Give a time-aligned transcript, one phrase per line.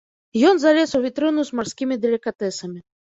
[0.51, 2.79] Ён залез у вітрыну з марскімі далікатэсамі.